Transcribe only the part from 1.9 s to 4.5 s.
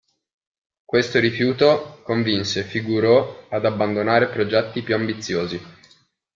convinse Figueroa ad abbandonare